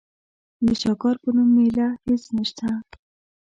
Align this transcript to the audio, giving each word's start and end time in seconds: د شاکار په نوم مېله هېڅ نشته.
د 0.65 0.67
شاکار 0.81 1.15
په 1.23 1.29
نوم 1.35 1.49
مېله 1.57 1.87
هېڅ 2.05 2.23
نشته. 2.37 2.67